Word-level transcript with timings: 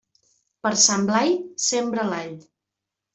Per 0.61 0.69
Sant 0.83 1.05
Blai, 1.09 1.29
sembra 1.65 2.07
l'all. 2.09 2.33